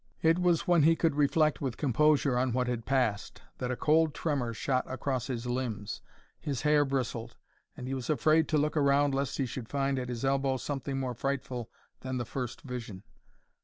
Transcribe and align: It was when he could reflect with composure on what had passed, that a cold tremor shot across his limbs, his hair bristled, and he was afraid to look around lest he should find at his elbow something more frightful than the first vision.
It 0.23 0.39
was 0.39 0.67
when 0.67 0.81
he 0.81 0.95
could 0.95 1.13
reflect 1.15 1.61
with 1.61 1.77
composure 1.77 2.35
on 2.35 2.53
what 2.53 2.65
had 2.65 2.87
passed, 2.87 3.43
that 3.59 3.69
a 3.69 3.75
cold 3.75 4.15
tremor 4.15 4.51
shot 4.51 4.83
across 4.91 5.27
his 5.27 5.45
limbs, 5.45 6.01
his 6.39 6.63
hair 6.63 6.83
bristled, 6.85 7.35
and 7.77 7.87
he 7.87 7.93
was 7.93 8.09
afraid 8.09 8.47
to 8.47 8.57
look 8.57 8.75
around 8.75 9.13
lest 9.13 9.37
he 9.37 9.45
should 9.45 9.69
find 9.69 9.99
at 9.99 10.09
his 10.09 10.25
elbow 10.25 10.57
something 10.57 10.99
more 10.99 11.13
frightful 11.13 11.69
than 11.99 12.17
the 12.17 12.25
first 12.25 12.61
vision. 12.63 13.03